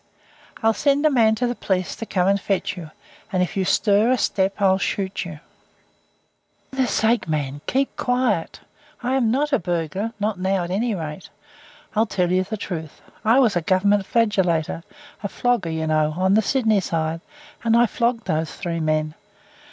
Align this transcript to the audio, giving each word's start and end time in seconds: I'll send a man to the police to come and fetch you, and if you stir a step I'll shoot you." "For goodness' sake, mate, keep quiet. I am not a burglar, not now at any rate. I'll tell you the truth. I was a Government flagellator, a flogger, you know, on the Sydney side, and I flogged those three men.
I'll 0.63 0.73
send 0.73 1.05
a 1.05 1.11
man 1.11 1.35
to 1.35 1.45
the 1.45 1.53
police 1.53 1.95
to 1.97 2.07
come 2.07 2.27
and 2.27 2.41
fetch 2.41 2.75
you, 2.75 2.89
and 3.31 3.43
if 3.43 3.55
you 3.55 3.63
stir 3.63 4.09
a 4.09 4.17
step 4.17 4.59
I'll 4.59 4.79
shoot 4.79 5.25
you." 5.25 5.39
"For 6.71 6.77
goodness' 6.77 6.89
sake, 6.91 7.27
mate, 7.27 7.61
keep 7.67 7.95
quiet. 7.97 8.61
I 9.03 9.13
am 9.13 9.29
not 9.29 9.53
a 9.53 9.59
burglar, 9.59 10.13
not 10.19 10.39
now 10.39 10.63
at 10.63 10.71
any 10.71 10.95
rate. 10.95 11.29
I'll 11.95 12.07
tell 12.07 12.31
you 12.31 12.43
the 12.43 12.57
truth. 12.57 12.99
I 13.23 13.37
was 13.39 13.55
a 13.55 13.61
Government 13.61 14.03
flagellator, 14.07 14.81
a 15.21 15.27
flogger, 15.27 15.69
you 15.69 15.85
know, 15.85 16.15
on 16.17 16.33
the 16.33 16.41
Sydney 16.41 16.79
side, 16.79 17.21
and 17.63 17.77
I 17.77 17.85
flogged 17.85 18.25
those 18.25 18.51
three 18.51 18.79
men. 18.79 19.13